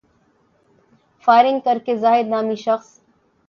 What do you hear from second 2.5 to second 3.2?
شخص